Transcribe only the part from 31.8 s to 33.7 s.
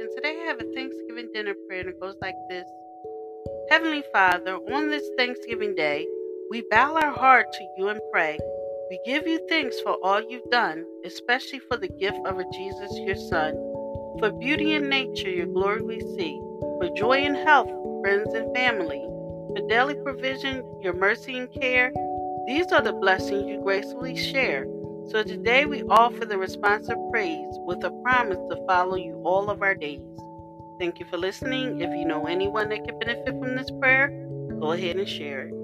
If you know anyone that could benefit from this